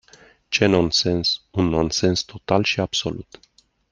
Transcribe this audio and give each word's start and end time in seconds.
Ce 0.49 0.65
nonsens, 0.65 1.27
un 1.59 1.65
nonsens 1.65 2.23
total 2.25 2.63
și 2.63 2.79
absolut! 2.79 3.39